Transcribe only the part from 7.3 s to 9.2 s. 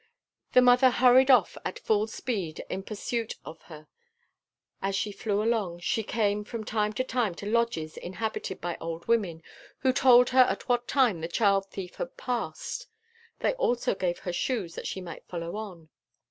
to lodges inhabited by old